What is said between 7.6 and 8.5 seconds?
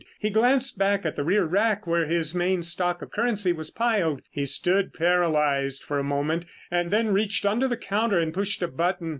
the counter and